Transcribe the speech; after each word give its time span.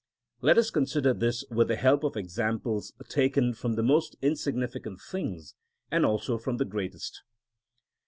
Let 0.41 0.57
us 0.57 0.71
consider 0.71 1.13
this 1.13 1.45
with 1.51 1.67
the 1.67 1.75
help 1.75 2.03
of 2.03 2.17
examples 2.17 2.91
taken 3.07 3.53
from 3.53 3.75
the 3.75 3.83
most 3.83 4.15
insignificant 4.19 4.99
things, 4.99 5.53
and 5.91 6.07
also 6.07 6.39
from 6.39 6.57
the 6.57 6.65
greatest. 6.65 7.21